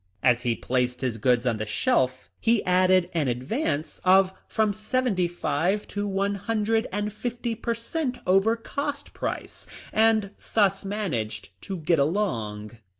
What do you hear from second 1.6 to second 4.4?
shelf he added an advance of